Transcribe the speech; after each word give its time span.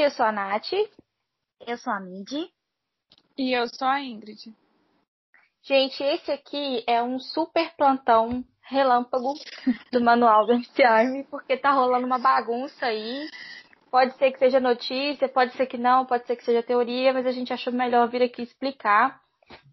eu 0.00 0.10
sou 0.10 0.26
a 0.26 0.32
Nath. 0.32 0.72
Eu 1.66 1.76
sou 1.76 1.92
a 1.92 2.00
Mindy. 2.00 2.50
E 3.36 3.52
eu 3.52 3.66
sou 3.68 3.88
a 3.88 4.00
Ingrid. 4.00 4.54
Gente, 5.62 6.02
esse 6.02 6.30
aqui 6.30 6.84
é 6.86 7.02
um 7.02 7.18
super 7.18 7.74
plantão 7.76 8.44
relâmpago 8.62 9.34
do 9.92 10.00
manual 10.00 10.46
do 10.46 10.52
MC 10.52 10.82
Army, 10.82 11.24
porque 11.24 11.56
tá 11.56 11.70
rolando 11.72 12.06
uma 12.06 12.18
bagunça 12.18 12.86
aí. 12.86 13.28
Pode 13.90 14.16
ser 14.16 14.32
que 14.32 14.38
seja 14.38 14.58
notícia, 14.58 15.28
pode 15.28 15.52
ser 15.54 15.66
que 15.66 15.76
não, 15.76 16.06
pode 16.06 16.26
ser 16.26 16.36
que 16.36 16.44
seja 16.44 16.62
teoria, 16.62 17.12
mas 17.12 17.26
a 17.26 17.32
gente 17.32 17.52
achou 17.52 17.72
melhor 17.72 18.08
vir 18.08 18.22
aqui 18.22 18.42
explicar, 18.42 19.20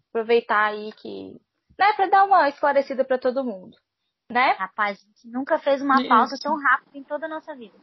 aproveitar 0.08 0.66
aí 0.66 0.92
que, 0.92 1.40
né, 1.78 1.92
para 1.94 2.06
dar 2.06 2.24
uma 2.24 2.48
esclarecida 2.48 3.04
para 3.04 3.18
todo 3.18 3.44
mundo, 3.44 3.76
né? 4.30 4.52
Rapaz, 4.58 4.98
a 4.98 5.06
gente 5.06 5.28
nunca 5.28 5.58
fez 5.58 5.80
uma 5.80 6.06
pausa 6.06 6.36
tão 6.40 6.54
rápida 6.60 6.98
em 6.98 7.02
toda 7.02 7.26
a 7.26 7.30
nossa 7.30 7.54
vida. 7.54 7.78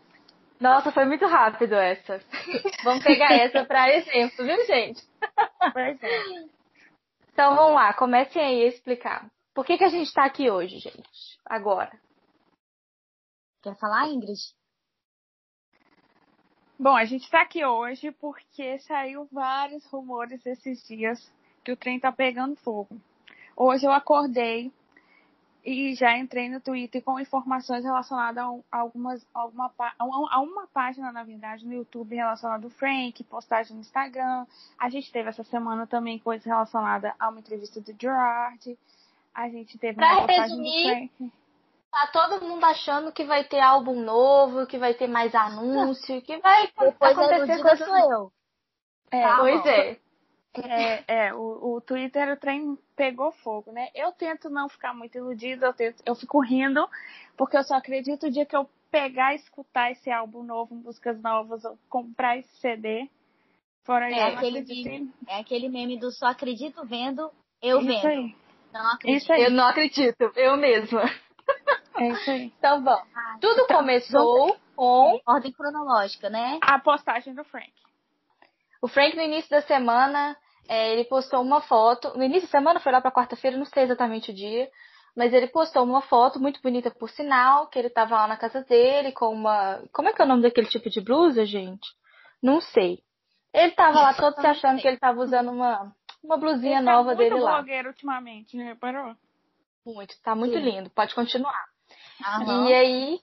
Nossa, 0.59 0.91
foi 0.91 1.05
muito 1.05 1.25
rápido 1.27 1.75
essa. 1.75 2.19
Vamos 2.83 3.03
pegar 3.03 3.31
essa 3.33 3.63
para 3.65 3.93
exemplo, 3.95 4.45
viu, 4.45 4.65
gente? 4.65 5.01
Pois 5.71 6.01
é. 6.01 6.57
Então 7.31 7.55
vamos 7.55 7.75
lá, 7.75 7.93
comecem 7.93 8.41
aí 8.41 8.63
a 8.63 8.67
explicar. 8.67 9.29
Por 9.53 9.63
que, 9.63 9.77
que 9.77 9.83
a 9.83 9.89
gente 9.89 10.07
está 10.07 10.25
aqui 10.25 10.49
hoje, 10.49 10.79
gente? 10.79 11.37
Agora. 11.45 11.91
Quer 13.61 13.77
falar, 13.77 14.07
Ingrid? 14.07 14.39
Bom, 16.79 16.95
a 16.95 17.05
gente 17.05 17.25
está 17.25 17.41
aqui 17.41 17.63
hoje 17.63 18.11
porque 18.13 18.79
saiu 18.79 19.27
vários 19.31 19.85
rumores 19.85 20.43
esses 20.47 20.83
dias 20.87 21.31
que 21.63 21.71
o 21.71 21.77
trem 21.77 21.99
tá 21.99 22.11
pegando 22.11 22.55
fogo. 22.55 22.99
Hoje 23.55 23.85
eu 23.85 23.91
acordei 23.91 24.71
e 25.67 25.93
já 25.95 26.17
entrei 26.17 26.47
no 26.47 26.61
Twitter 26.61 27.03
com 27.03 27.19
informações 27.19 27.83
relacionadas 27.83 28.41
a, 28.71 28.77
algumas, 28.77 29.27
alguma, 29.33 29.69
a 29.99 30.39
uma 30.39 30.65
página, 30.67 31.11
na 31.11 31.25
verdade, 31.25 31.65
no 31.65 31.73
YouTube 31.73 32.15
relacionada 32.15 32.65
ao 32.65 32.69
Frank, 32.69 33.21
postagem 33.25 33.75
no 33.75 33.81
Instagram. 33.81 34.45
A 34.79 34.89
gente 34.89 35.11
teve 35.11 35.27
essa 35.27 35.43
semana 35.43 35.85
também 35.85 36.19
coisas 36.19 36.45
relacionadas 36.45 37.11
a 37.19 37.27
uma 37.27 37.41
entrevista 37.41 37.81
do 37.81 37.93
Gerard. 37.99 38.79
A 39.35 39.49
gente 39.49 39.77
teve 39.77 39.95
pra 39.95 40.19
uma 40.19 40.25
resumir, 40.25 41.11
Tá 41.91 42.07
todo 42.13 42.45
mundo 42.45 42.63
achando 42.63 43.11
que 43.11 43.25
vai 43.25 43.43
ter 43.43 43.59
álbum 43.59 44.01
novo, 44.01 44.67
que 44.67 44.77
vai 44.77 44.93
ter 44.93 45.07
mais 45.07 45.35
anúncio, 45.35 46.21
que 46.21 46.37
vai 46.37 46.67
Depois 46.67 47.17
acontecer 47.17 47.61
coisa 47.61 47.85
sou 47.85 48.11
eu. 48.11 48.31
É, 49.11 49.21
tá 49.21 49.37
pois 49.39 49.61
bom. 49.63 49.69
é. 49.69 49.99
É, 50.63 51.03
é 51.27 51.33
o, 51.33 51.75
o 51.75 51.81
Twitter, 51.81 52.33
o 52.33 52.37
trem 52.37 52.77
pegou 52.95 53.31
fogo, 53.31 53.71
né? 53.71 53.89
Eu 53.93 54.11
tento 54.11 54.49
não 54.49 54.69
ficar 54.69 54.93
muito 54.93 55.17
iludida, 55.17 55.67
eu, 55.67 55.73
tento, 55.73 56.01
eu 56.05 56.15
fico 56.15 56.39
rindo, 56.39 56.87
porque 57.35 57.57
eu 57.57 57.63
só 57.63 57.75
acredito 57.75 58.27
o 58.27 58.31
dia 58.31 58.45
que 58.45 58.55
eu 58.55 58.69
pegar 58.89 59.33
e 59.33 59.37
escutar 59.37 59.91
esse 59.91 60.09
álbum 60.09 60.43
novo, 60.43 60.73
músicas 60.75 61.21
novas, 61.21 61.63
ou 61.65 61.77
comprar 61.89 62.37
esse 62.37 62.55
CD. 62.57 63.09
Fora 63.83 64.09
é, 64.09 64.35
aquele 64.35 64.61
meme, 64.61 65.13
é 65.27 65.39
aquele 65.39 65.69
meme 65.69 65.97
do 65.97 66.11
só 66.11 66.27
acredito 66.27 66.85
vendo, 66.85 67.31
eu 67.61 67.79
isso 67.79 67.87
vendo. 67.87 68.07
Aí. 68.07 68.35
Não 68.73 68.93
acredito. 68.93 69.21
Isso 69.23 69.33
aí. 69.33 69.43
Eu 69.43 69.51
não 69.51 69.67
acredito, 69.67 70.31
eu 70.35 70.57
mesma. 70.57 71.03
É 71.97 72.09
isso 72.09 72.31
aí. 72.31 72.53
Então 72.57 72.83
vamos. 72.83 73.07
Ah, 73.15 73.37
Tudo 73.39 73.61
então, 73.61 73.77
começou 73.77 74.57
com. 74.75 75.19
Ordem 75.25 75.51
cronológica, 75.51 76.29
né? 76.29 76.59
A 76.61 76.77
postagem 76.79 77.33
do 77.33 77.43
Frank. 77.45 77.71
O 78.81 78.87
Frank, 78.87 79.15
no 79.15 79.23
início 79.23 79.49
da 79.49 79.61
semana, 79.61 80.37
é, 80.67 80.93
ele 80.93 81.05
postou 81.05 81.41
uma 81.41 81.61
foto. 81.61 82.17
No 82.17 82.23
início 82.23 82.47
da 82.47 82.51
semana, 82.59 82.79
foi 82.79 82.91
lá 82.91 83.01
pra 83.01 83.11
quarta-feira, 83.11 83.57
não 83.57 83.65
sei 83.65 83.83
exatamente 83.83 84.31
o 84.31 84.33
dia. 84.33 84.69
Mas 85.15 85.33
ele 85.33 85.47
postou 85.47 85.83
uma 85.83 86.01
foto 86.01 86.39
muito 86.39 86.61
bonita, 86.61 86.91
por 86.91 87.09
sinal, 87.09 87.67
que 87.67 87.79
ele 87.79 87.89
tava 87.89 88.15
lá 88.15 88.27
na 88.27 88.37
casa 88.37 88.61
dele 88.63 89.11
com 89.11 89.33
uma. 89.33 89.81
Como 89.91 90.07
é 90.07 90.13
que 90.13 90.21
é 90.21 90.25
o 90.25 90.27
nome 90.27 90.43
daquele 90.43 90.67
tipo 90.67 90.89
de 90.89 91.01
blusa, 91.01 91.43
gente? 91.45 91.87
Não 92.41 92.61
sei. 92.61 92.99
Ele 93.51 93.71
tava 93.71 93.99
lá 93.99 94.13
todo 94.13 94.39
se 94.39 94.45
achando 94.45 94.79
que 94.79 94.87
ele 94.87 94.97
tava 94.97 95.19
usando 95.19 95.49
uma, 95.49 95.91
uma 96.23 96.37
blusinha 96.37 96.77
ele 96.77 96.85
nova 96.85 97.11
tá 97.11 97.15
dele 97.15 97.31
muito 97.31 97.43
lá. 97.43 97.55
blogueiro 97.55 97.87
ultimamente, 97.89 98.55
né? 98.55 98.65
Reparou? 98.65 99.15
Muito, 99.83 100.13
tá 100.21 100.35
muito 100.35 100.57
Sim. 100.57 100.63
lindo. 100.63 100.89
Pode 100.91 101.15
continuar. 101.15 101.65
Aham. 102.23 102.67
E 102.67 102.73
aí. 102.73 103.19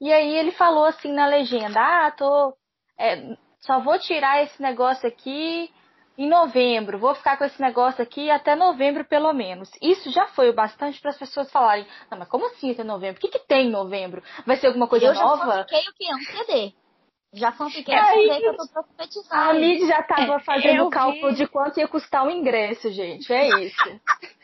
E 0.00 0.12
aí 0.12 0.36
ele 0.36 0.50
falou 0.50 0.84
assim 0.84 1.12
na 1.12 1.26
legenda, 1.26 1.80
ah, 1.80 2.10
tô. 2.10 2.54
é, 2.98 3.36
só 3.60 3.80
vou 3.80 3.98
tirar 3.98 4.42
esse 4.42 4.60
negócio 4.60 5.08
aqui 5.08 5.72
em 6.16 6.28
novembro. 6.28 6.98
Vou 6.98 7.14
ficar 7.14 7.36
com 7.36 7.44
esse 7.44 7.60
negócio 7.60 8.02
aqui 8.02 8.30
até 8.30 8.54
novembro, 8.54 9.04
pelo 9.04 9.32
menos. 9.32 9.70
Isso 9.82 10.10
já 10.10 10.26
foi 10.28 10.50
o 10.50 10.54
bastante 10.54 11.00
para 11.00 11.10
as 11.10 11.18
pessoas 11.18 11.50
falarem, 11.50 11.86
não, 12.10 12.18
mas 12.18 12.28
como 12.28 12.46
assim 12.46 12.70
até 12.70 12.84
novembro? 12.84 13.18
O 13.18 13.20
que, 13.20 13.28
que 13.28 13.46
tem 13.46 13.66
em 13.66 13.70
novembro? 13.70 14.22
Vai 14.46 14.56
ser 14.56 14.68
alguma 14.68 14.88
coisa 14.88 15.06
eu 15.06 15.14
já 15.14 15.22
nova? 15.22 15.44
fanfiquei 15.46 15.80
o 15.80 15.94
quê? 15.94 16.14
Um 16.14 16.22
CD. 16.22 16.74
Já 17.32 17.50
fanfiquei 17.50 17.92
É 17.92 18.00
um 18.00 18.06
CD 18.06 18.40
que 18.40 18.46
eu 18.46 18.56
tô 18.56 18.68
profetizando. 18.68 19.34
A 19.34 19.52
Lid 19.52 19.86
já 19.88 20.02
tava 20.04 20.38
fazendo 20.46 20.76
eu 20.76 20.86
o 20.86 20.90
cálculo 20.90 21.30
vi. 21.30 21.36
de 21.38 21.48
quanto 21.48 21.80
ia 21.80 21.88
custar 21.88 22.24
o 22.24 22.30
ingresso, 22.30 22.90
gente. 22.92 23.32
É 23.32 23.48
isso. 23.64 24.00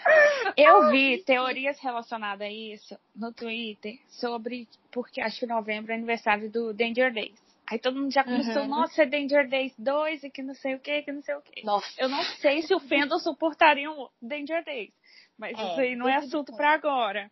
Eu 0.57 0.91
vi 0.91 1.19
teorias 1.25 1.79
relacionadas 1.79 2.49
a 2.49 2.51
isso 2.51 2.99
no 3.15 3.33
Twitter 3.33 3.93
sobre, 4.09 4.67
porque 4.91 5.21
acho 5.21 5.39
que 5.39 5.47
novembro 5.47 5.93
é 5.93 5.95
aniversário 5.95 6.51
do 6.51 6.73
Danger 6.73 7.13
Days. 7.13 7.39
Aí 7.71 7.79
todo 7.79 7.99
mundo 8.01 8.11
já 8.13 8.25
começou, 8.25 8.63
Uhum. 8.63 8.69
nossa, 8.69 9.03
é 9.03 9.07
Danger 9.07 9.49
Days 9.49 9.73
2 9.79 10.25
e 10.25 10.31
que 10.31 10.43
não 10.43 10.55
sei 10.55 10.75
o 10.75 10.81
que, 10.81 11.03
que 11.03 11.13
não 11.13 11.23
sei 11.23 11.35
o 11.37 11.41
que. 11.41 11.65
Nossa. 11.65 11.87
Eu 11.99 12.09
não 12.09 12.23
sei 12.41 12.63
se 12.63 12.75
o 12.75 12.81
Fandom 12.81 13.19
suportaria 13.21 13.89
um 13.91 14.09
Danger 14.21 14.65
Days. 14.65 14.93
Mas 15.39 15.57
É, 15.59 15.71
isso 15.71 15.81
aí 15.81 15.95
não 15.97 16.09
é 16.09 16.17
assunto 16.17 16.55
para 16.57 16.73
agora. 16.75 17.31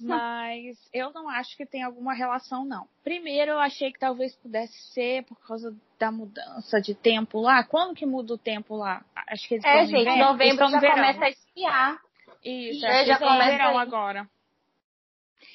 Mas 0.00 0.76
eu 0.92 1.12
não 1.12 1.28
acho 1.30 1.56
que 1.56 1.64
tem 1.64 1.82
alguma 1.82 2.12
relação, 2.12 2.64
não. 2.64 2.86
Primeiro, 3.02 3.52
eu 3.52 3.58
achei 3.58 3.92
que 3.92 3.98
talvez 3.98 4.34
pudesse 4.36 4.76
ser 4.92 5.24
por 5.24 5.36
causa 5.46 5.74
da 5.98 6.10
mudança 6.10 6.80
de 6.80 6.94
tempo 6.94 7.40
lá. 7.40 7.64
Quando 7.64 7.94
que 7.94 8.04
muda 8.04 8.34
o 8.34 8.38
tempo 8.38 8.76
lá? 8.76 9.04
Acho 9.28 9.48
que 9.48 9.54
eles 9.54 9.64
É, 9.64 9.86
gente, 9.86 9.92
inverno, 10.00 10.10
eles 10.12 10.26
novembro 10.26 10.68
já 10.68 10.80
verão. 10.80 10.94
começa 10.96 11.24
a 11.24 11.28
esfriar. 11.30 11.98
Isso, 12.44 12.84
É, 12.84 12.90
acho 12.90 13.00
que 13.00 13.06
já 13.06 13.18
no 13.20 13.26
começa 13.26 13.50
verão 13.50 13.70
aí. 13.70 13.76
agora. 13.78 14.28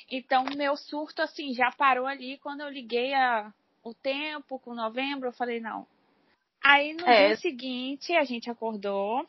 Então, 0.09 0.45
meu 0.55 0.75
surto, 0.75 1.22
assim, 1.22 1.53
já 1.53 1.72
parou 1.72 2.07
ali. 2.07 2.38
Quando 2.40 2.61
eu 2.61 2.69
liguei 2.69 3.13
a, 3.13 3.53
o 3.84 3.94
tempo 3.94 4.60
com 4.60 4.74
novembro, 4.74 5.28
eu 5.30 5.34
falei, 5.34 5.60
não. 5.60 5.86
Aí, 6.64 6.94
no 6.94 7.06
É. 7.08 7.28
dia 7.28 7.38
seguinte, 7.38 8.16
a 8.16 8.24
gente 8.24 8.50
acordou 8.50 9.28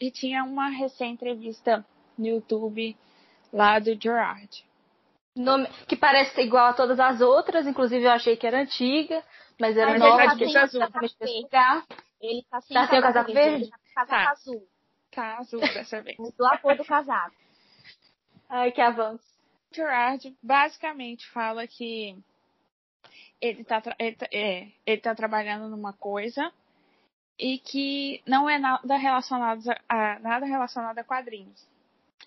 e 0.00 0.10
tinha 0.10 0.42
uma 0.44 0.68
recém-entrevista 0.68 1.84
no 2.16 2.26
YouTube 2.26 2.96
lá 3.52 3.78
do 3.78 3.94
Gerard. 4.00 4.64
Nome- 5.36 5.68
que 5.86 5.96
parece 5.96 6.34
ser 6.34 6.42
igual 6.42 6.66
a 6.68 6.72
todas 6.72 6.98
as 6.98 7.20
outras, 7.20 7.66
inclusive 7.66 8.04
eu 8.04 8.10
achei 8.10 8.36
que 8.36 8.46
era 8.46 8.60
antiga, 8.60 9.22
mas 9.60 9.76
era 9.76 9.90
Mas 9.92 10.00
nova, 10.00 10.22
ele 10.22 10.28
tá 10.28 10.36
sem. 10.36 10.46
Ele 12.22 12.42
tá 12.50 12.60
sem 12.60 12.74
Tá 12.76 12.88
sem 12.88 12.98
o 12.98 13.02
casaco 13.02 13.32
verde? 13.32 13.64
Ele 13.64 13.70
tá 13.70 13.78
com 13.78 13.94
casaco 13.94 14.24
Tá. 14.24 14.30
azul. 14.30 14.68
Tá 15.12 15.38
azul 15.38 15.60
dessa 15.60 16.00
vez. 16.02 16.16
Mudou 16.18 16.46
a 16.46 16.58
cor 16.58 16.76
do 16.76 16.84
casaco. 16.84 17.34
Ai, 18.48 18.72
que 18.72 18.80
avanço. 18.80 19.24
Gerard 19.72 20.36
basicamente 20.42 21.26
fala 21.28 21.66
que 21.66 22.16
ele 23.40 23.64
tá, 23.64 23.80
tra- 23.80 23.96
ele, 23.98 24.16
tá, 24.16 24.26
é, 24.32 24.68
ele 24.86 25.00
tá 25.00 25.14
trabalhando 25.14 25.68
numa 25.68 25.92
coisa 25.92 26.52
e 27.38 27.58
que 27.58 28.22
não 28.26 28.48
é 28.48 28.58
nada 28.58 28.96
relacionado 28.96 29.62
a, 29.88 30.18
nada 30.18 30.46
relacionado 30.46 30.98
a 30.98 31.04
quadrinhos. 31.04 31.66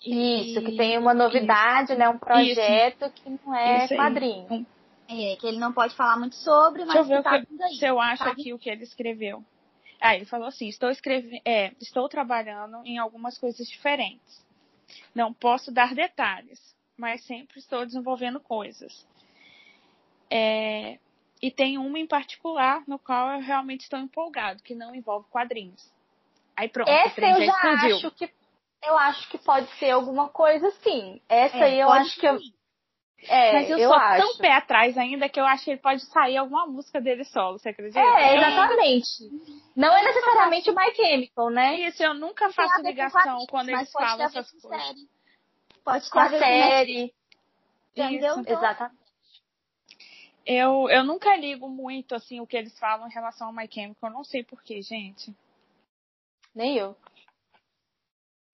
E- 0.04 0.52
Isso, 0.52 0.62
que 0.62 0.76
tem 0.76 0.98
uma 0.98 1.14
novidade, 1.14 1.96
né? 1.96 2.10
Um 2.10 2.18
projeto 2.18 3.10
que 3.12 3.30
não 3.30 3.56
é 3.56 3.86
Isso 3.86 3.96
quadrinho. 3.96 4.66
É, 5.08 5.36
que 5.36 5.46
ele 5.48 5.58
não 5.60 5.72
pode 5.74 5.96
falar 5.96 6.18
muito 6.18 6.36
sobre, 6.36 6.84
Deixa 6.84 6.98
eu 7.00 7.06
mas 7.06 7.08
ver 7.08 7.24
tá 7.24 7.40
que, 7.46 7.64
aí. 7.64 7.76
se 7.76 7.86
eu 7.86 8.00
acho 8.00 8.24
Tá 8.24 8.32
aqui 8.32 8.54
o 8.54 8.60
que 8.60 8.70
ele 8.70 8.84
escreveu. 8.84 9.44
Ah, 10.02 10.16
ele 10.16 10.26
falou 10.26 10.48
assim: 10.48 10.68
estou 10.68 10.90
escrevendo, 10.90 11.42
é, 11.46 11.72
estou 11.80 12.10
trabalhando 12.10 12.78
em 12.86 12.98
algumas 12.98 13.38
coisas 13.38 13.68
diferentes. 13.68 14.44
Não 15.14 15.34
posso 15.34 15.72
dar 15.72 15.94
detalhes, 15.94 16.76
mas 16.98 17.24
sempre 17.26 17.60
estou 17.60 17.86
desenvolvendo 17.86 18.40
coisas. 18.40 19.06
É, 20.36 20.98
e 21.40 21.52
tem 21.52 21.78
uma 21.78 22.00
em 22.00 22.08
particular 22.08 22.82
no 22.88 22.98
qual 22.98 23.34
eu 23.34 23.40
realmente 23.40 23.82
estou 23.82 24.00
empolgado, 24.00 24.64
que 24.64 24.74
não 24.74 24.96
envolve 24.96 25.30
quadrinhos. 25.30 25.94
Aí 26.58 26.68
pronto, 26.68 26.90
Essa 26.90 27.22
eu 27.22 27.38
já 27.38 27.46
explodiu. 27.46 27.98
acho 27.98 28.12
que 28.12 28.32
eu 28.84 28.98
acho 28.98 29.30
que 29.30 29.38
pode 29.38 29.68
ser 29.78 29.92
alguma 29.92 30.30
coisa 30.30 30.70
assim. 30.70 31.22
Essa 31.30 31.58
É, 31.58 31.64
aí 31.66 31.80
eu 31.80 31.92
acho 31.92 32.20
que 32.20 32.28
eu, 32.28 32.40
é, 33.28 33.54
Mas 33.54 33.70
eu, 33.70 33.78
eu 33.78 33.90
sou 33.90 33.98
acho. 33.98 34.26
tão 34.26 34.38
pé 34.38 34.54
atrás 34.54 34.98
ainda 34.98 35.30
que 35.30 35.40
eu 35.40 35.46
acho 35.46 35.66
que 35.66 35.72
ele 35.72 35.80
pode 35.80 36.04
sair 36.08 36.38
alguma 36.38 36.66
música 36.66 37.00
dele 37.00 37.24
solo, 37.26 37.60
você 37.60 37.70
acredita? 37.70 38.00
É, 38.00 38.36
exatamente. 38.36 39.30
Não 39.76 39.96
é 39.96 40.04
necessariamente 40.04 40.70
o 40.72 40.76
My 40.76 40.96
Chemical, 40.96 41.50
né? 41.52 41.76
Isso, 41.82 42.02
eu 42.04 42.16
nunca 42.16 42.52
faço 42.52 42.82
ligação 42.82 43.46
quando 43.50 43.70
eles 43.70 43.92
falam 43.92 44.26
essas 44.26 44.50
coisas. 44.50 44.82
série. 44.82 45.08
Pode 45.86 46.10
Com 46.10 46.20
a 46.20 46.30
série. 46.30 47.14
Entendeu? 47.96 48.40
Então, 48.40 48.58
Exatamente. 48.58 49.03
Eu, 50.46 50.90
eu 50.90 51.04
nunca 51.04 51.36
ligo 51.38 51.70
muito, 51.70 52.14
assim, 52.14 52.40
o 52.42 52.48
que 52.48 52.58
eles 52.58 52.78
falam 52.78 53.08
em 53.08 53.14
relação 53.14 53.48
ao 53.48 53.54
My 53.54 53.68
Chemical. 53.72 54.10
Eu 54.10 54.14
não 54.14 54.24
sei 54.24 54.44
porquê, 54.44 54.82
gente. 54.82 55.34
Nem 56.54 56.78
eu. 56.78 56.96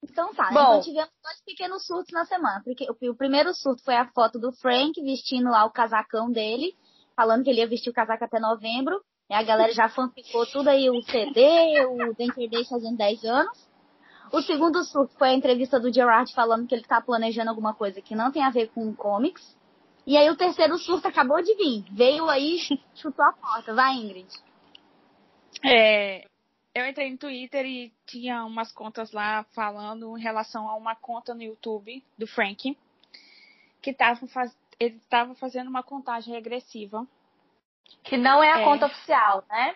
Então 0.03 0.33
tá, 0.33 0.49
Bom. 0.51 0.59
então 0.59 0.81
tivemos 0.81 1.11
dois 1.21 1.41
pequenos 1.43 1.85
surtos 1.85 2.13
na 2.13 2.25
semana. 2.25 2.61
Porque 2.63 2.85
o, 2.89 3.11
o 3.11 3.15
primeiro 3.15 3.53
surto 3.53 3.83
foi 3.83 3.95
a 3.95 4.07
foto 4.11 4.39
do 4.39 4.51
Frank 4.51 5.01
vestindo 5.01 5.49
lá 5.49 5.65
o 5.65 5.71
casacão 5.71 6.31
dele, 6.31 6.75
falando 7.15 7.43
que 7.43 7.49
ele 7.49 7.59
ia 7.59 7.67
vestir 7.67 7.89
o 7.89 7.93
casaco 7.93 8.23
até 8.23 8.39
novembro. 8.39 9.03
E 9.29 9.33
a 9.33 9.43
galera 9.43 9.71
já 9.73 9.89
fanficou 9.89 10.45
tudo 10.47 10.69
aí, 10.69 10.89
o 10.89 11.01
CD, 11.03 11.85
o 11.85 12.13
Denter 12.15 12.49
Day 12.49 12.65
fazendo 12.65 12.97
10 12.97 13.25
anos. 13.25 13.69
O 14.31 14.41
segundo 14.41 14.83
surto 14.83 15.13
foi 15.17 15.29
a 15.29 15.33
entrevista 15.33 15.79
do 15.79 15.91
Gerard 15.91 16.31
falando 16.33 16.67
que 16.67 16.73
ele 16.73 16.83
tá 16.83 17.01
planejando 17.01 17.49
alguma 17.49 17.73
coisa 17.73 18.01
que 18.01 18.15
não 18.15 18.31
tem 18.31 18.43
a 18.43 18.49
ver 18.49 18.69
com 18.69 18.93
comics. 18.95 19.57
E 20.09 20.17
aí 20.17 20.27
o 20.27 20.35
terceiro 20.35 20.75
surto 20.79 21.07
acabou 21.07 21.39
de 21.39 21.53
vir. 21.53 21.85
Veio 21.91 22.27
aí, 22.27 22.57
chutou 22.95 23.23
a 23.23 23.31
porta. 23.31 23.75
Vai, 23.75 23.93
Ingrid. 23.93 24.27
É, 25.63 26.27
eu 26.73 26.87
entrei 26.87 27.11
no 27.11 27.17
Twitter 27.19 27.63
e 27.63 27.93
tinha 28.07 28.43
umas 28.43 28.71
contas 28.71 29.11
lá 29.11 29.43
falando 29.53 30.17
em 30.17 30.19
relação 30.19 30.67
a 30.67 30.75
uma 30.75 30.95
conta 30.95 31.35
no 31.35 31.43
YouTube 31.43 32.03
do 32.17 32.25
Frank, 32.25 32.75
que 33.83 33.93
tava 33.93 34.25
faz... 34.25 34.57
ele 34.79 34.95
estava 34.95 35.35
fazendo 35.35 35.67
uma 35.67 35.83
contagem 35.83 36.33
regressiva. 36.33 37.07
Que 38.03 38.17
não 38.17 38.41
é 38.41 38.51
a 38.51 38.61
é. 38.61 38.63
conta 38.63 38.87
oficial, 38.87 39.45
né? 39.47 39.75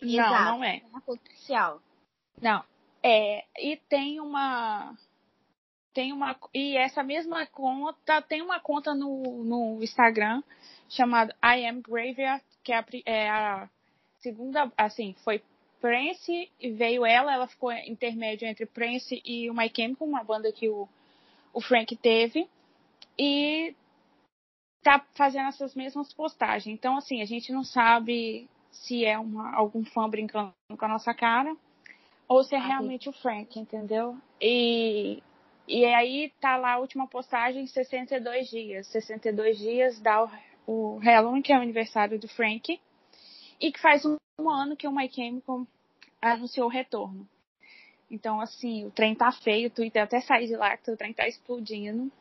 Não, 0.00 0.08
Exato, 0.08 0.44
não 0.44 0.64
é. 0.64 0.80
Não 0.80 0.94
é 0.94 0.98
a 0.98 1.00
conta 1.00 1.22
oficial. 1.28 1.82
Não. 2.40 2.64
É, 3.02 3.44
e 3.58 3.76
tem 3.88 4.20
uma 4.20 4.96
tem 5.92 6.12
uma 6.12 6.36
e 6.54 6.76
essa 6.76 7.02
mesma 7.02 7.46
conta 7.46 8.22
tem 8.22 8.42
uma 8.42 8.60
conta 8.60 8.94
no, 8.94 9.44
no 9.44 9.82
Instagram 9.82 10.42
chamada 10.88 11.34
I 11.42 11.66
Am 11.66 11.80
Graveyard 11.80 12.42
que 12.62 12.72
é 12.72 12.76
a, 12.76 12.84
é 13.04 13.30
a 13.30 13.68
segunda 14.20 14.70
assim 14.76 15.14
foi 15.24 15.42
Prince 15.80 16.50
e 16.60 16.70
veio 16.70 17.04
ela 17.04 17.32
ela 17.32 17.46
ficou 17.46 17.72
intermédio 17.72 18.46
entre 18.46 18.66
Prince 18.66 19.20
e 19.24 19.50
o 19.50 19.54
My 19.54 19.70
Chemical 19.74 20.06
uma 20.06 20.24
banda 20.24 20.52
que 20.52 20.68
o, 20.68 20.88
o 21.52 21.60
Frank 21.60 21.94
teve 21.96 22.48
e 23.18 23.74
tá 24.82 25.04
fazendo 25.14 25.48
essas 25.48 25.74
mesmas 25.74 26.12
postagens. 26.12 26.74
Então 26.74 26.96
assim 26.96 27.20
a 27.20 27.24
gente 27.24 27.52
não 27.52 27.64
sabe 27.64 28.48
se 28.70 29.04
é 29.04 29.18
uma, 29.18 29.54
algum 29.54 29.84
fã 29.84 30.08
brincando 30.08 30.52
com 30.76 30.84
a 30.84 30.88
nossa 30.88 31.12
cara 31.12 31.54
ou 32.26 32.42
se 32.42 32.54
é 32.54 32.58
realmente 32.58 33.08
o 33.08 33.12
Frank 33.12 33.58
entendeu? 33.58 34.16
E 34.40 35.22
e 35.66 35.84
aí 35.84 36.32
tá 36.40 36.56
lá 36.56 36.72
a 36.72 36.78
última 36.78 37.06
postagem, 37.06 37.66
62 37.66 38.48
dias. 38.48 38.86
62 38.88 39.58
dias 39.58 40.00
dá 40.00 40.24
o, 40.24 40.30
o 40.66 40.98
Halloween, 40.98 41.42
que 41.42 41.52
é 41.52 41.58
o 41.58 41.62
aniversário 41.62 42.18
do 42.18 42.28
Frank. 42.28 42.80
E 43.60 43.72
que 43.72 43.80
faz 43.80 44.04
um, 44.04 44.16
um 44.40 44.50
ano 44.50 44.76
que 44.76 44.88
o 44.88 44.92
My 44.92 45.08
Chemical 45.10 45.66
anunciou 46.20 46.66
o 46.66 46.70
retorno. 46.70 47.28
Então, 48.10 48.40
assim, 48.40 48.84
o 48.84 48.90
trem 48.90 49.14
tá 49.14 49.32
feio, 49.32 49.68
o 49.68 49.70
Twitter 49.70 50.02
até 50.02 50.20
sair 50.20 50.46
de 50.46 50.56
lá, 50.56 50.76
que 50.76 50.90
o 50.90 50.96
trem 50.96 51.14
tá 51.14 51.26
explodindo. 51.26 52.12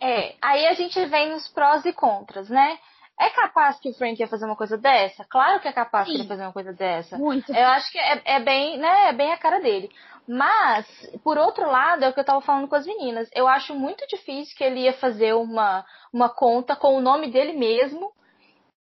É, 0.00 0.34
aí 0.40 0.66
a 0.66 0.74
gente 0.74 1.04
vem 1.06 1.30
nos 1.30 1.48
prós 1.48 1.84
e 1.84 1.92
contras, 1.92 2.48
né? 2.48 2.78
É 3.18 3.30
capaz 3.30 3.78
que 3.78 3.88
o 3.88 3.94
Frank 3.94 4.20
ia 4.20 4.26
fazer 4.26 4.44
uma 4.44 4.56
coisa 4.56 4.76
dessa? 4.76 5.24
Claro 5.24 5.60
que 5.60 5.68
é 5.68 5.72
capaz 5.72 6.06
Sim. 6.06 6.10
que 6.10 6.16
ele 6.16 6.22
ia 6.24 6.28
fazer 6.28 6.42
uma 6.42 6.52
coisa 6.52 6.72
dessa. 6.72 7.16
Muito. 7.16 7.52
Eu 7.54 7.66
acho 7.68 7.90
que 7.92 7.98
é, 7.98 8.22
é, 8.24 8.40
bem, 8.40 8.78
né, 8.78 9.08
é 9.08 9.12
bem 9.12 9.32
a 9.32 9.36
cara 9.36 9.60
dele. 9.60 9.90
Mas, 10.26 10.86
por 11.22 11.38
outro 11.38 11.70
lado, 11.70 12.04
é 12.04 12.08
o 12.08 12.12
que 12.12 12.20
eu 12.20 12.24
tava 12.24 12.40
falando 12.40 12.66
com 12.66 12.74
as 12.74 12.86
meninas. 12.86 13.28
Eu 13.34 13.46
acho 13.46 13.74
muito 13.74 14.06
difícil 14.08 14.56
que 14.56 14.64
ele 14.64 14.80
ia 14.80 14.92
fazer 14.94 15.34
uma, 15.34 15.84
uma 16.12 16.28
conta 16.28 16.74
com 16.74 16.96
o 16.96 17.00
nome 17.00 17.30
dele 17.30 17.52
mesmo 17.52 18.10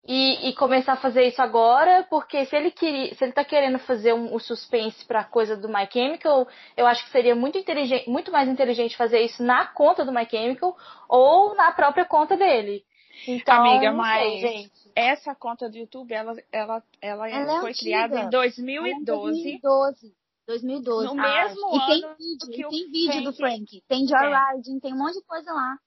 e, 0.06 0.50
e 0.50 0.54
começar 0.54 0.94
a 0.94 0.98
fazer 0.98 1.28
isso 1.28 1.42
agora, 1.42 2.06
porque 2.10 2.46
se 2.46 2.56
ele 2.56 2.72
queria, 2.72 3.14
se 3.16 3.24
ele 3.24 3.34
tá 3.34 3.44
querendo 3.44 3.80
fazer 3.80 4.14
um, 4.14 4.36
um 4.36 4.40
suspense 4.40 5.06
pra 5.06 5.24
coisa 5.24 5.56
do 5.56 5.70
My 5.70 5.88
Chemical, 5.92 6.48
eu 6.76 6.86
acho 6.86 7.06
que 7.06 7.12
seria 7.12 7.36
muito 7.36 7.58
inteligente, 7.58 8.10
muito 8.10 8.32
mais 8.32 8.50
inteligente 8.50 8.98
fazer 8.98 9.22
isso 9.22 9.44
na 9.44 9.66
conta 9.68 10.04
do 10.04 10.12
My 10.12 10.28
Chemical 10.30 10.76
ou 11.08 11.56
na 11.56 11.72
própria 11.72 12.06
conta 12.06 12.36
dele. 12.36 12.84
Então, 13.28 13.66
Amiga, 13.66 13.92
mas 13.94 14.42
sei, 14.42 14.72
essa 14.96 15.34
conta 15.34 15.70
do 15.70 15.78
YouTube, 15.78 16.14
ela, 16.14 16.36
ela, 16.52 16.84
ela, 17.02 17.30
ela 17.30 17.58
é 17.58 17.62
foi 17.62 17.74
criada 17.74 18.22
em 18.22 18.30
2012. 18.30 19.06
2012. 19.06 20.16
2012. 20.46 21.16
No 21.16 21.22
ah, 21.22 21.46
mesmo 21.46 21.70
e 21.74 21.80
ano. 21.80 21.88
Tem 21.88 22.16
vídeo, 22.18 22.50
e 22.52 22.70
tem 22.70 22.92
vídeo 22.92 23.12
Frank, 23.12 23.24
do 23.24 23.34
Frank. 23.34 23.84
Tem 23.88 24.08
Joyriding, 24.08 24.80
tem 24.80 24.94
um 24.94 24.98
monte 24.98 25.20
de 25.20 25.26
coisa 25.26 25.52
lá. 25.52 25.78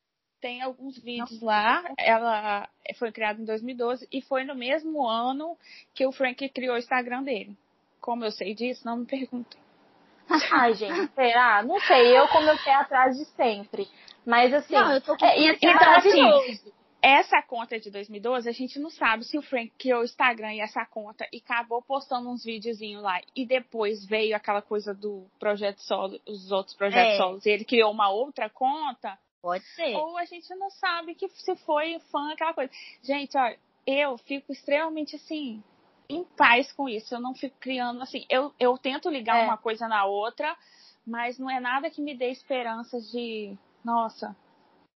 Tem 0.40 0.62
alguns 0.62 0.98
vídeos 0.98 1.40
lá. 1.40 1.82
Ela 1.98 2.68
foi 2.98 3.10
criada 3.12 3.40
em 3.40 3.44
2012 3.44 4.06
e 4.12 4.22
foi 4.22 4.44
no 4.44 4.54
mesmo 4.54 5.06
ano 5.06 5.56
que 5.94 6.06
o 6.06 6.12
Frank 6.12 6.48
criou 6.50 6.74
o 6.74 6.78
Instagram 6.78 7.22
dele. 7.22 7.56
Como 8.00 8.24
eu 8.24 8.30
sei 8.30 8.54
disso, 8.54 8.82
não 8.84 8.98
me 8.98 9.06
perguntem. 9.06 9.60
Ai, 10.52 10.74
gente, 10.74 11.12
será? 11.14 11.62
Não 11.62 11.78
sei, 11.80 12.18
eu 12.18 12.28
comecei 12.28 12.72
atrás 12.72 13.16
de 13.16 13.24
sempre. 13.26 13.88
Mas 14.24 14.52
assim. 14.52 14.74
Não, 14.74 14.92
eu 14.92 15.00
tô 15.00 15.16
com 15.16 15.24
é, 15.24 15.52
então, 15.52 15.94
assim, 15.94 16.72
essa 17.02 17.40
conta 17.42 17.78
de 17.78 17.90
2012, 17.90 18.48
a 18.48 18.52
gente 18.52 18.78
não 18.78 18.90
sabe 18.90 19.24
se 19.24 19.38
o 19.38 19.42
Frank 19.42 19.72
criou 19.78 20.00
o 20.00 20.04
Instagram 20.04 20.54
e 20.54 20.60
essa 20.60 20.84
conta 20.84 21.26
e 21.32 21.38
acabou 21.38 21.82
postando 21.82 22.28
uns 22.28 22.44
videozinhos 22.44 23.02
lá 23.02 23.20
e 23.34 23.46
depois 23.46 24.04
veio 24.06 24.34
aquela 24.34 24.62
coisa 24.62 24.94
do 24.94 25.26
projeto 25.38 25.78
solo, 25.78 26.18
os 26.26 26.50
outros 26.50 26.74
projetos 26.74 27.14
é. 27.14 27.16
solos, 27.16 27.46
e 27.46 27.50
ele 27.50 27.64
criou 27.64 27.92
uma 27.92 28.10
outra 28.10 28.50
conta. 28.50 29.18
Pode 29.40 29.64
ser. 29.74 29.94
Ou 29.94 30.16
a 30.16 30.24
gente 30.24 30.52
não 30.56 30.70
sabe 30.70 31.14
que 31.14 31.28
se 31.28 31.54
foi 31.56 32.00
fã, 32.10 32.32
aquela 32.32 32.52
coisa. 32.52 32.72
Gente, 33.02 33.36
olha, 33.38 33.56
eu 33.86 34.18
fico 34.18 34.52
extremamente 34.52 35.14
assim, 35.14 35.62
em 36.08 36.24
paz 36.24 36.72
com 36.72 36.88
isso. 36.88 37.14
Eu 37.14 37.20
não 37.20 37.34
fico 37.34 37.56
criando 37.60 38.02
assim. 38.02 38.26
Eu, 38.28 38.52
eu 38.58 38.76
tento 38.76 39.08
ligar 39.08 39.42
é. 39.42 39.44
uma 39.44 39.56
coisa 39.56 39.86
na 39.86 40.04
outra, 40.04 40.56
mas 41.06 41.38
não 41.38 41.48
é 41.48 41.60
nada 41.60 41.90
que 41.90 42.02
me 42.02 42.16
dê 42.16 42.30
esperanças 42.30 43.08
de, 43.12 43.56
nossa, 43.84 44.36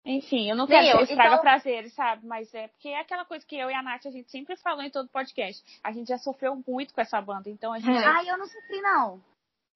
enfim, 0.05 0.49
eu 0.49 0.57
não 0.57 0.67
quero 0.67 0.99
que 0.99 1.05
estraga 1.05 1.35
então... 1.35 1.43
prazeres, 1.43 1.93
sabe? 1.95 2.27
Mas 2.27 2.53
é 2.55 2.69
porque 2.69 2.89
é 2.89 3.01
aquela 3.01 3.25
coisa 3.25 3.45
que 3.47 3.57
eu 3.57 3.71
e 3.71 3.75
a 3.75 3.83
Nath, 3.83 4.07
a 4.07 4.11
gente 4.11 4.31
sempre 4.31 4.57
falou 4.57 4.83
em 4.83 4.91
todo 4.91 5.09
podcast. 5.11 5.63
A 5.83 5.93
gente 5.93 6.09
já 6.09 6.19
sofreu 6.19 6.63
muito 6.67 6.95
com 6.95 7.01
essa 7.01 7.21
banda, 7.21 7.51
então 7.51 7.73
a 7.73 7.79
gente... 7.79 7.91
Ai, 8.05 8.31
eu 8.31 8.39
não 8.39 8.47
sofri, 8.47 8.81
não. 8.81 9.21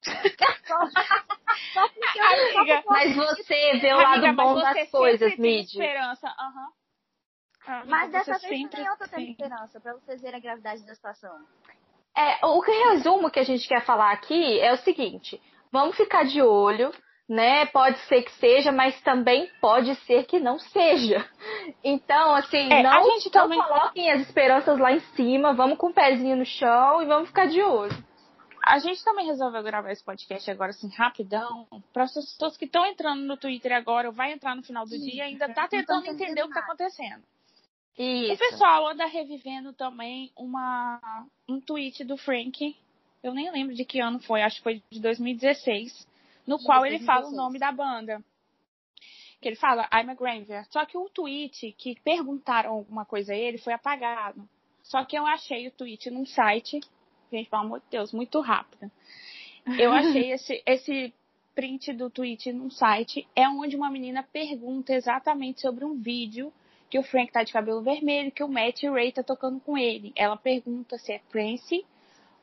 amiga, 2.57 2.83
mas 2.87 3.15
você 3.15 3.79
vê 3.79 3.93
o 3.93 3.97
lado 3.99 4.25
amiga, 4.25 4.33
bom 4.33 4.55
das 4.55 4.91
coisas, 4.91 5.37
Mid. 5.37 5.67
esperança, 5.67 6.27
aham. 6.29 6.73
Uhum. 7.65 7.83
mas 7.87 8.11
dessa 8.11 8.39
vez 8.39 8.43
sempre... 8.43 8.81
nem 8.81 8.89
eu 8.89 8.97
tô 8.97 9.07
tendo 9.07 9.31
esperança, 9.31 9.81
pra 9.81 9.95
vocês 9.95 10.21
verem 10.21 10.39
a 10.39 10.43
gravidade 10.43 10.85
da 10.85 10.95
situação. 10.97 11.47
É, 12.17 12.45
o 12.45 12.59
resumo 12.59 13.31
que 13.31 13.39
a 13.39 13.45
gente 13.45 13.69
quer 13.69 13.85
falar 13.85 14.11
aqui 14.11 14.59
é 14.59 14.73
o 14.73 14.79
seguinte: 14.79 15.41
vamos 15.71 15.97
ficar 15.97 16.25
de 16.25 16.43
olho 16.43 16.93
né? 17.33 17.65
Pode 17.65 17.99
ser 18.01 18.23
que 18.23 18.33
seja, 18.33 18.71
mas 18.71 19.01
também 19.01 19.51
pode 19.59 19.95
ser 20.05 20.25
que 20.25 20.39
não 20.39 20.59
seja. 20.59 21.27
Então, 21.85 22.35
assim, 22.35 22.73
é, 22.73 22.83
não, 22.83 23.07
não 23.07 23.21
também... 23.31 23.61
coloquem 23.61 24.11
as 24.11 24.23
esperanças 24.23 24.79
lá 24.79 24.93
em 24.93 25.01
cima, 25.15 25.53
vamos 25.53 25.79
com 25.79 25.89
o 25.89 25.95
pezinho 25.95 26.37
no 26.37 26.45
chão 26.45 27.01
e 27.01 27.07
vamos 27.07 27.29
ficar 27.29 27.47
de 27.47 27.63
olho. 27.63 27.93
A 28.67 28.81
gente 28.81 29.03
também 29.05 29.27
resolveu 29.27 29.63
gravar 29.63 29.93
esse 29.93 30.05
podcast 30.05 30.51
agora, 30.51 30.71
assim, 30.71 30.89
rapidão, 30.89 31.69
para 31.93 32.05
as 32.05 32.15
pessoas 32.15 32.57
que 32.57 32.65
estão 32.65 32.85
entrando 32.85 33.23
no 33.23 33.37
Twitter 33.37 33.73
agora, 33.73 34.09
ou 34.09 34.15
vai 34.15 34.33
entrar 34.33 34.57
no 34.57 34.63
final 34.63 34.85
do 34.85 34.91
Sim, 34.91 35.09
dia, 35.09 35.25
ainda 35.25 35.49
tá 35.53 35.69
tentando 35.69 36.07
entender 36.07 36.43
o 36.43 36.47
que 36.47 36.59
está 36.59 36.61
acontecendo. 36.61 37.23
Isso. 37.97 38.35
O 38.35 38.39
pessoal 38.39 38.89
anda 38.89 39.07
revivendo 39.07 39.73
também 39.73 40.33
uma, 40.37 41.01
um 41.49 41.61
tweet 41.61 42.03
do 42.03 42.17
Frank, 42.17 42.77
eu 43.23 43.33
nem 43.33 43.53
lembro 43.53 43.75
de 43.75 43.85
que 43.85 44.01
ano 44.01 44.19
foi, 44.21 44.43
acho 44.43 44.57
que 44.57 44.63
foi 44.65 44.83
de 44.91 45.01
2016, 45.01 46.09
no 46.47 46.59
qual 46.59 46.85
ele 46.85 47.01
fala 47.01 47.29
o 47.29 47.33
nome 47.33 47.59
da 47.59 47.73
banda. 47.73 48.23
Que 49.41 49.49
ele 49.49 49.57
fala 49.57 49.89
I'm 49.93 50.11
a 50.11 50.15
Granver. 50.15 50.67
Só 50.71 50.85
que 50.85 50.97
o 50.97 51.09
tweet 51.09 51.73
que 51.73 51.99
perguntaram 52.01 52.73
alguma 52.73 53.05
coisa 53.05 53.33
a 53.33 53.37
ele 53.37 53.59
foi 53.59 53.73
apagado. 53.73 54.49
Só 54.83 55.05
que 55.05 55.17
eu 55.17 55.27
achei 55.27 55.69
o 55.69 55.73
tweet 55.73 56.11
num 56.11 56.27
site, 56.27 56.81
gente, 57.31 57.49
pelo 57.49 57.63
amor 57.63 57.81
de 57.81 57.87
Deus, 57.91 58.13
muito 58.13 58.41
rápido. 58.41 58.91
Eu 59.79 59.91
achei 59.93 60.33
esse, 60.33 60.63
esse 60.67 61.15
print 61.55 61.93
do 61.93 62.11
tweet 62.11 62.53
num 62.53 62.71
site, 62.71 63.27
é 63.35 63.49
onde 63.49 63.77
uma 63.77 63.91
menina 63.91 64.23
pergunta 64.23 64.93
exatamente 64.93 65.61
sobre 65.61 65.85
um 65.85 65.95
vídeo 65.95 66.53
que 66.89 66.99
o 66.99 67.03
Frank 67.03 67.33
tá 67.33 67.43
de 67.43 67.53
cabelo 67.53 67.81
vermelho, 67.81 68.31
que 68.31 68.45
o 68.45 68.49
Matt 68.49 68.83
Ray 68.83 69.13
tá 69.13 69.23
tocando 69.23 69.59
com 69.61 69.79
ele. 69.79 70.13
Ela 70.15 70.37
pergunta 70.37 70.99
se 70.99 71.13
é 71.13 71.21
Prince 71.31 71.87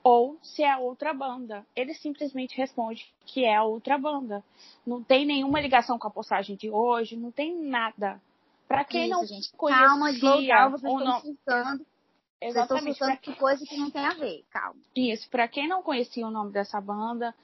ou 0.09 0.39
se 0.41 0.63
é 0.63 0.75
outra 0.75 1.13
banda. 1.13 1.63
Ele 1.75 1.93
simplesmente 1.93 2.57
responde 2.57 3.05
que 3.27 3.45
é 3.45 3.61
outra 3.61 3.95
banda. 3.95 4.43
Não 4.83 5.03
tem 5.03 5.23
nenhuma 5.23 5.61
ligação 5.61 5.99
com 5.99 6.07
a 6.07 6.11
postagem 6.11 6.55
de 6.55 6.67
hoje, 6.67 7.15
não 7.15 7.31
tem 7.31 7.55
nada. 7.55 8.19
Para 8.67 8.83
quem 8.83 9.03
Isso, 9.03 9.09
não 9.11 9.23
gente. 9.23 9.51
conhecia 9.51 9.85
Calma, 9.85 10.77
vocês 10.77 10.91
ou 10.91 10.99
não... 10.99 11.21
Exatamente. 12.41 12.97
Vocês 12.97 13.11
estão 13.11 13.17
que 13.17 13.39
coisa 13.39 13.63
que 13.63 13.77
não 13.77 13.91
tem 13.91 14.03
a 14.03 14.13
ver, 14.15 14.43
calma. 14.49 14.79
Isso, 14.95 15.29
para 15.29 15.47
quem 15.47 15.67
não 15.67 15.83
conhecia 15.83 16.25
o 16.25 16.31
nome 16.31 16.51
dessa 16.51 16.81
banda, 16.81 17.35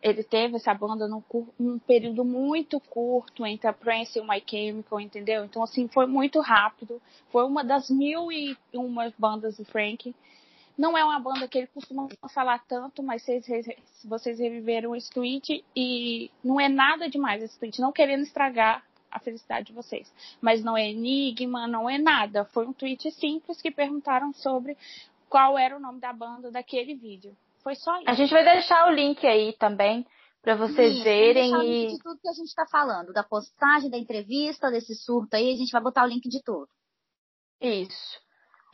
ele 0.00 0.22
teve 0.22 0.54
essa 0.54 0.72
banda 0.72 1.08
num, 1.08 1.22
num, 1.58 1.78
período 1.80 2.24
muito 2.24 2.78
curto 2.78 3.44
entre 3.44 3.66
a 3.66 3.72
Prince 3.72 4.18
e 4.18 4.20
o 4.20 4.28
My 4.28 4.40
Chemical, 4.46 5.00
entendeu? 5.00 5.44
Então, 5.44 5.64
assim, 5.64 5.88
foi 5.88 6.06
muito 6.06 6.40
rápido. 6.40 7.02
Foi 7.30 7.44
uma 7.44 7.64
das 7.64 7.90
mil 7.90 8.30
e 8.30 8.56
uma 8.72 9.12
bandas 9.18 9.56
do 9.56 9.64
Frank. 9.64 10.14
Não 10.76 10.98
é 10.98 11.04
uma 11.04 11.20
banda 11.20 11.46
que 11.46 11.58
ele 11.58 11.66
costuma 11.68 12.08
falar 12.32 12.58
tanto, 12.66 13.02
mas 13.02 13.22
vocês, 13.22 13.66
vocês 14.04 14.38
reviveram 14.38 14.94
esse 14.94 15.10
tweet 15.10 15.64
e 15.74 16.30
não 16.42 16.60
é 16.60 16.68
nada 16.68 17.08
demais 17.08 17.42
esse 17.42 17.58
tweet, 17.58 17.80
não 17.80 17.92
querendo 17.92 18.22
estragar 18.22 18.84
a 19.10 19.20
felicidade 19.20 19.66
de 19.66 19.72
vocês. 19.72 20.12
Mas 20.40 20.64
não 20.64 20.76
é 20.76 20.90
enigma, 20.90 21.68
não 21.68 21.88
é 21.88 21.96
nada. 21.96 22.44
Foi 22.46 22.66
um 22.66 22.72
tweet 22.72 23.10
simples 23.12 23.62
que 23.62 23.70
perguntaram 23.70 24.32
sobre 24.32 24.76
qual 25.28 25.56
era 25.56 25.76
o 25.76 25.80
nome 25.80 26.00
da 26.00 26.12
banda 26.12 26.50
daquele 26.50 26.94
vídeo. 26.94 27.36
Foi 27.62 27.76
só 27.76 27.96
isso. 27.98 28.10
A 28.10 28.14
gente 28.14 28.30
vai 28.30 28.44
deixar 28.44 28.88
o 28.88 28.92
link 28.92 29.24
aí 29.26 29.52
também 29.54 30.04
para 30.42 30.56
vocês 30.56 30.94
Isso, 30.94 31.04
verem 31.04 31.56
o 31.56 31.62
e 31.62 31.86
link 31.86 31.96
de 31.96 32.02
tudo 32.02 32.20
que 32.20 32.28
a 32.28 32.32
gente 32.34 32.54
tá 32.54 32.66
falando, 32.66 33.12
da 33.14 33.22
postagem, 33.22 33.88
da 33.88 33.96
entrevista, 33.96 34.70
desse 34.70 34.94
surto 34.94 35.34
aí, 35.34 35.54
a 35.54 35.56
gente 35.56 35.72
vai 35.72 35.80
botar 35.80 36.04
o 36.04 36.08
link 36.08 36.28
de 36.28 36.42
tudo. 36.42 36.68
isso. 37.60 38.20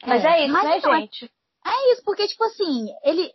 Mas 0.05 0.25
é, 0.25 0.45
isso, 0.45 0.53
mas 0.53 0.65
né, 0.65 0.79
então, 0.79 0.97
gente? 0.99 1.31
É 1.67 1.93
isso, 1.93 2.03
porque, 2.05 2.27
tipo 2.27 2.45
assim, 2.45 2.87
ele. 3.05 3.31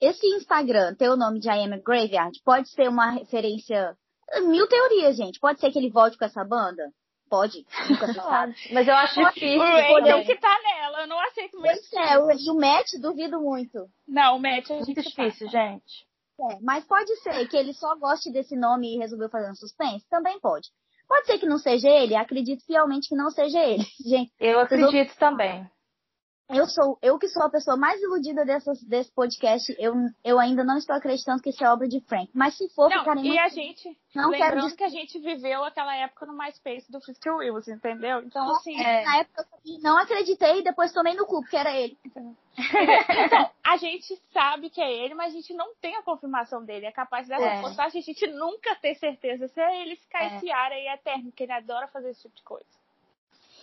Esse 0.00 0.26
Instagram 0.36 0.94
ter 0.94 1.10
o 1.10 1.16
nome 1.16 1.38
de 1.38 1.48
I 1.48 1.64
Am 1.64 1.74
a 1.74 1.78
Graveyard 1.78 2.40
pode 2.44 2.68
ser 2.70 2.88
uma 2.88 3.10
referência. 3.10 3.94
Mil 4.42 4.66
teorias, 4.66 5.16
gente. 5.16 5.38
Pode 5.38 5.60
ser 5.60 5.70
que 5.70 5.78
ele 5.78 5.90
volte 5.90 6.16
com 6.18 6.24
essa 6.24 6.42
banda? 6.44 6.90
Pode. 7.28 7.64
Nunca 7.90 8.06
se 8.06 8.14
sabe. 8.14 8.54
Mas 8.72 8.88
eu 8.88 8.94
acho 8.94 9.20
difícil 9.20 9.60
O 9.60 9.86
poder. 9.88 10.24
que 10.24 10.36
tá 10.36 10.56
nela, 10.64 11.02
eu 11.02 11.06
não 11.08 11.20
aceito 11.20 11.58
muito. 11.58 11.74
Pois 11.90 11.92
é, 11.92 12.18
o- 12.18 12.30
e 12.30 12.50
o 12.50 12.54
Matt 12.54 12.86
duvido 13.00 13.40
muito. 13.40 13.86
Não, 14.08 14.36
o 14.36 14.40
Matt 14.40 14.70
a 14.70 14.74
Muito 14.74 14.94
difícil, 14.94 15.46
passa. 15.46 15.48
gente. 15.48 16.06
É, 16.40 16.58
mas 16.62 16.84
pode 16.84 17.14
ser 17.16 17.46
que 17.48 17.56
ele 17.56 17.72
só 17.74 17.94
goste 17.96 18.30
desse 18.32 18.56
nome 18.56 18.94
e 18.94 18.98
resolveu 18.98 19.28
fazer 19.28 19.50
um 19.50 19.54
suspense? 19.54 20.06
Também 20.08 20.38
pode. 20.40 20.68
Pode 21.08 21.26
ser 21.26 21.38
que 21.38 21.46
não 21.46 21.58
seja 21.58 21.88
ele, 21.88 22.14
acredito 22.16 22.64
fielmente 22.64 23.08
que 23.08 23.14
não 23.16 23.30
seja 23.30 23.58
ele. 23.60 23.84
Gente, 24.04 24.32
Eu 24.40 24.60
acredito 24.60 25.16
também. 25.18 25.68
Eu 26.48 26.66
sou, 26.66 26.98
eu 27.02 27.18
que 27.18 27.28
sou 27.28 27.42
a 27.42 27.50
pessoa 27.50 27.76
mais 27.76 28.00
iludida 28.00 28.44
dessas, 28.44 28.80
desse 28.84 29.10
podcast, 29.12 29.74
eu, 29.78 29.94
eu 30.24 30.38
ainda 30.38 30.62
não 30.62 30.76
estou 30.78 30.94
acreditando 30.94 31.42
que 31.42 31.50
isso 31.50 31.64
é 31.64 31.70
obra 31.70 31.88
de 31.88 32.00
Frank. 32.02 32.30
Mas 32.34 32.56
se 32.56 32.68
for, 32.74 32.88
Não, 32.88 33.00
ficarei 33.00 33.22
e 33.24 33.26
muito... 33.28 33.40
a 33.40 33.48
gente, 33.48 33.98
Não 34.14 34.30
quero 34.30 34.44
lembrando 34.44 34.66
dis- 34.68 34.76
que 34.76 34.84
a 34.84 34.88
gente 34.88 35.18
viveu 35.18 35.64
aquela 35.64 35.94
época 35.96 36.24
no 36.26 36.36
MySpace 36.36 36.90
do 36.90 37.00
Fifty 37.00 37.28
Wills, 37.30 37.68
entendeu? 37.70 38.20
Então, 38.22 38.48
assim, 38.56 38.80
É. 38.80 39.04
Na 39.04 39.16
época 39.18 39.44
eu 39.66 39.78
não 39.80 39.98
acreditei 39.98 40.60
e 40.60 40.62
depois 40.64 40.92
tomei 40.92 41.14
no 41.14 41.26
cu, 41.26 41.40
porque 41.40 41.56
era 41.56 41.72
ele. 41.76 41.98
então, 42.04 42.36
a 43.64 43.76
gente 43.76 44.16
sabe 44.32 44.70
que 44.70 44.80
é 44.80 44.90
ele, 45.04 45.14
mas 45.14 45.32
a 45.32 45.36
gente 45.36 45.52
não 45.52 45.74
tem 45.80 45.96
a 45.96 46.02
confirmação 46.02 46.64
dele. 46.64 46.86
É 46.86 46.92
capaz 46.92 47.26
dessa 47.28 47.44
É. 47.44 47.60
postagem 47.60 48.00
a 48.00 48.04
gente 48.04 48.26
nunca 48.28 48.74
ter 48.76 48.94
certeza 48.94 49.48
se 49.48 49.60
é 49.60 49.82
ele 49.82 49.96
ficar 49.96 50.22
É. 50.22 50.36
esse 50.36 50.50
ar 50.50 50.70
aí 50.72 50.86
eterno, 50.88 51.32
que 51.32 51.42
ele 51.42 51.52
adora 51.52 51.88
fazer 51.88 52.10
esse 52.10 52.22
tipo 52.22 52.36
de 52.36 52.42
coisa. 52.44 52.66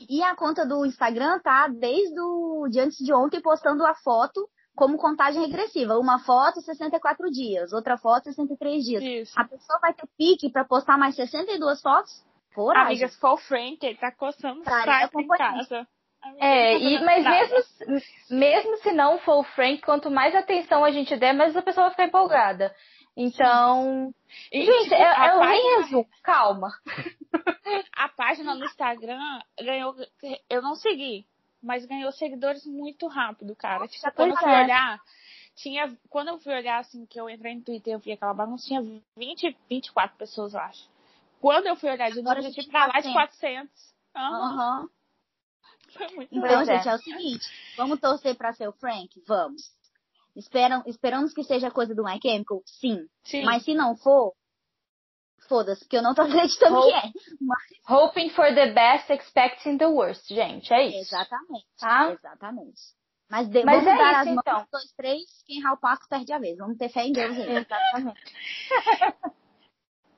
E 0.10 0.22
a 0.24 0.36
conta 0.36 0.66
do 0.66 0.86
Instagram 0.86 1.40
tá 1.40 1.68
desde 1.68 2.20
o 2.20 2.68
de 2.70 2.80
antes 2.80 2.98
de 2.98 3.14
ontem 3.14 3.42
postando 3.42 3.86
a 3.86 3.94
foto 3.96 4.48
como 4.76 4.98
contagem 4.98 5.42
regressiva. 5.42 5.98
Uma 5.98 6.20
foto, 6.20 6.62
64 6.62 7.30
dias. 7.30 7.72
Outra 7.74 7.98
foto, 7.98 8.24
63 8.26 8.84
dias. 8.84 9.04
Isso. 9.04 9.40
A 9.40 9.44
pessoa 9.46 9.80
vai 9.80 9.94
ter 9.94 10.08
pique 10.18 10.52
pra 10.52 10.64
postar 10.66 10.98
mais 10.98 11.16
62 11.16 11.82
fotos? 11.82 12.12
Coragem. 12.56 12.88
Amiga, 12.88 13.08
se 13.08 13.20
for 13.20 13.34
o 13.34 13.38
Frank, 13.38 13.84
ele 13.86 13.98
tá 13.98 14.12
coçando 14.12 14.62
o 14.62 14.64
saco 14.64 15.20
é 15.20 15.24
em 15.24 15.28
casa. 15.28 15.88
Amiga, 16.24 16.46
É, 16.46 16.72
tá 16.74 16.80
e, 16.80 17.04
mas 17.04 17.24
mesmo, 17.26 17.58
mesmo 18.32 18.78
se 18.78 18.92
não 18.94 19.20
for 19.20 19.40
o 19.40 19.44
Frank, 19.44 19.82
quanto 19.82 20.10
mais 20.10 20.34
atenção 20.36 20.86
a 20.86 20.92
gente 20.92 21.16
der, 21.18 21.34
mais 21.34 21.56
a 21.58 21.62
pessoa 21.62 21.86
vai 21.86 21.92
ficar 21.92 22.06
empolgada. 22.06 22.74
Então, 23.16 24.14
E, 24.52 24.66
gente, 24.66 24.84
tipo, 24.90 24.96
eu 24.96 25.00
nem 25.00 25.40
página- 25.40 25.78
resumo, 25.82 26.08
calma. 26.24 26.70
A 27.94 28.10
página 28.10 28.56
no 28.56 28.66
Instagram 28.66 29.42
ganhou. 29.60 29.96
Eu 30.50 30.62
não 30.62 30.76
segui, 30.76 31.26
mas 31.62 31.86
ganhou 31.86 32.12
seguidores 32.12 32.66
muito 32.66 33.08
rápido, 33.08 33.56
cara. 33.56 33.88
Tipo, 33.88 34.12
quando 34.12 34.32
eu 34.32 34.38
fui 34.38 34.52
é. 34.52 34.64
olhar, 34.64 35.02
tinha. 35.56 35.98
Quando 36.10 36.30
eu 36.30 36.40
fui 36.40 36.54
olhar, 36.54 36.80
assim, 36.80 37.06
que 37.06 37.20
eu 37.20 37.30
entrei 37.30 37.56
no 37.56 37.62
Twitter 37.62 37.94
eu 37.94 38.00
vi 38.00 38.12
aquela 38.12 38.34
bagunça, 38.34 38.68
tinha 38.68 38.82
20, 39.16 39.58
24 39.70 40.18
pessoas, 40.18 40.54
eu 40.54 40.60
acho. 40.60 40.90
Quando 41.40 41.68
eu 41.68 41.76
fui 41.76 41.90
olhar 41.90 42.10
de 42.12 42.22
novo, 42.22 42.42
já 42.42 42.52
tinha 42.52 42.68
pra 42.68 42.86
lá 42.88 43.00
de 43.00 43.12
400. 43.12 43.14
400. 43.14 43.94
Aham. 44.16 44.90
Foi 45.92 46.08
muito 46.16 46.36
Então, 46.36 46.62
é. 46.62 46.66
gente, 46.66 46.88
é. 46.88 46.96
o 46.96 46.98
seguinte, 46.98 47.48
vamos 47.78 48.00
torcer 48.00 48.36
pra 48.36 48.54
ser 48.54 48.68
o 48.68 48.74
Frank? 48.74 49.10
Vamos. 49.28 49.72
Esperam, 50.36 50.84
esperamos 50.88 51.34
que 51.34 51.44
seja 51.44 51.70
coisa 51.70 51.94
do 51.94 52.04
My 52.04 52.20
Chemical? 52.22 52.62
Sim. 52.66 53.08
Sim. 53.24 53.44
Mas 53.44 53.64
se 53.64 53.74
não 53.76 53.96
for, 53.96 54.34
foda-se, 55.48 55.82
porque 55.84 55.98
eu 55.98 56.02
não 56.02 56.14
tô 56.14 56.22
acreditando 56.24 56.76
Vou- 56.76 56.88
que 56.88 56.94
é. 56.94 57.12
Mas, 57.42 57.64
Hoping 57.90 58.30
for 58.32 58.54
the 58.54 58.72
best, 58.72 59.12
expecting 59.12 59.78
the 59.78 59.88
worst, 59.88 60.28
gente. 60.28 60.74
É 60.74 60.88
isso. 60.88 61.00
exatamente. 61.16 61.66
Tá? 61.80 62.12
Exatamente. 62.12 62.82
Mas, 63.30 63.48
de, 63.50 63.64
Mas 63.64 63.84
vamos 63.84 64.00
é 64.00 64.04
dar 64.04 64.12
isso, 64.12 64.20
as 64.20 64.26
mãos, 64.28 64.42
então. 64.46 64.60
um, 64.62 64.66
dois, 64.72 64.92
três, 64.96 65.24
quem 65.46 65.60
errar 65.60 65.74
o 65.74 65.78
passo 65.80 66.08
perde 66.08 66.32
a 66.34 66.38
vez. 66.40 66.58
Vamos 66.58 66.78
ter 66.78 66.90
fé 66.90 67.04
em 67.04 67.12
Deus 67.14 67.36
aí. 67.38 67.58
Exatamente. 67.58 68.22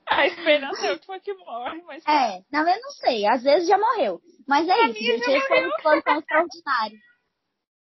A 0.08 0.28
esperança 0.28 0.86
é 0.86 0.90
a 0.90 0.94
última 0.94 1.20
que 1.20 1.34
morre, 1.34 1.82
mas. 1.82 2.04
É, 2.08 2.40
na 2.52 2.64
verdade, 2.64 2.82
não 2.84 2.92
sei. 2.92 3.26
Às 3.26 3.42
vezes 3.42 3.68
já 3.68 3.76
morreu. 3.78 4.22
Mas 4.48 4.68
é 4.70 4.74
isso, 4.90 4.94
minha 5.00 5.18
gente. 5.18 5.30
Esse 5.32 5.48
foi 5.48 5.66
um 5.68 5.72
plantão 5.82 6.20
extraordinário. 6.20 6.98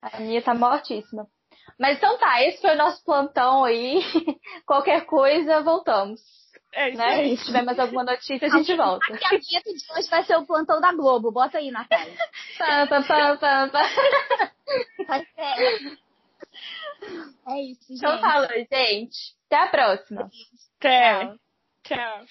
A 0.01 0.21
minha 0.21 0.43
tá 0.43 0.55
mortíssima. 0.55 1.27
Mas 1.79 1.99
então 1.99 2.19
tá, 2.19 2.43
esse 2.43 2.63
foi 2.63 2.71
o 2.73 2.79
nosso 2.79 3.05
plantão 3.05 3.65
aí. 3.65 4.01
Qualquer 4.67 5.05
coisa, 5.05 5.63
voltamos. 5.63 6.21
É 6.75 6.89
isso 6.89 6.99
Né? 6.99 7.05
aí. 7.07 7.37
Se 7.37 7.45
tiver 7.47 7.63
mais 7.63 7.79
alguma 7.79 8.05
notícia, 8.05 8.47
a 8.47 8.51
gente 8.51 8.75
volta. 8.75 9.07
E 9.13 9.25
a 9.25 9.39
vinheta 9.39 9.73
de 9.73 9.93
hoje 9.93 10.11
vai 10.11 10.25
ser 10.25 10.37
o 10.37 10.47
plantão 10.47 10.81
da 10.81 10.93
Globo. 10.93 11.31
Bota 11.31 11.59
aí, 11.59 11.71
Natália. 11.71 12.15
Pá, 12.59 12.87
pá, 12.87 13.03
pá, 13.03 13.37
pá, 13.37 13.69
pá. 13.69 13.91
Vai 15.07 15.21
ser. 15.21 15.99
É 17.49 17.61
isso, 17.63 17.81
gente. 17.89 17.99
Então 17.99 18.19
falou, 18.21 18.49
gente. 18.49 19.35
Até 19.47 19.57
a 19.57 19.67
próxima. 19.69 20.31
Até. 20.79 21.27
Tchau. 21.27 21.37
Tchau. 21.85 22.25